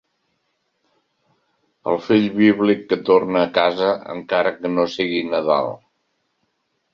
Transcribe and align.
El 1.91 1.99
fill 2.05 2.25
bíblic 2.39 2.81
que 2.93 2.99
torna 3.11 3.43
a 3.43 3.51
casa 3.59 3.91
encara 4.15 4.55
que 4.57 4.73
no 4.79 4.87
sigui 4.97 5.21
Nadal. 5.35 5.71